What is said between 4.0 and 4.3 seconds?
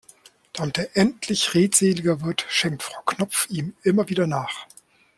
wieder